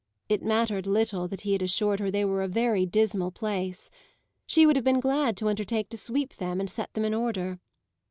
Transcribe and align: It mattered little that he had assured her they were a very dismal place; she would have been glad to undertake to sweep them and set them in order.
It 0.29 0.41
mattered 0.41 0.87
little 0.87 1.27
that 1.27 1.41
he 1.41 1.51
had 1.53 1.61
assured 1.61 1.99
her 1.99 2.09
they 2.09 2.25
were 2.25 2.41
a 2.41 2.47
very 2.47 2.87
dismal 2.87 3.29
place; 3.29 3.91
she 4.47 4.65
would 4.65 4.75
have 4.75 4.83
been 4.83 4.99
glad 4.99 5.37
to 5.37 5.47
undertake 5.47 5.89
to 5.89 5.95
sweep 5.97 6.37
them 6.37 6.59
and 6.59 6.71
set 6.71 6.91
them 6.95 7.05
in 7.05 7.13
order. 7.13 7.59